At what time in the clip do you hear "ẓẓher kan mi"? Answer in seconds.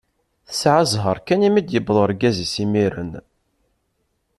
0.91-1.61